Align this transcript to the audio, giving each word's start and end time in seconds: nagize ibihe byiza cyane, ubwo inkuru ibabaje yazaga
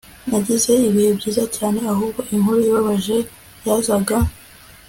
nagize 0.29 0.71
ibihe 0.87 1.11
byiza 1.17 1.43
cyane, 1.55 1.79
ubwo 2.03 2.21
inkuru 2.33 2.59
ibabaje 2.69 3.17
yazaga 3.65 4.17